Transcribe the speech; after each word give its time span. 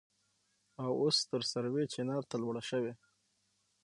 او 0.83 0.91
اوس 1.01 1.17
تر 1.31 1.41
سروې 1.51 1.83
چينار 1.93 2.21
ته 2.29 2.35
لوړه 2.41 2.63
شوې. 2.69 2.93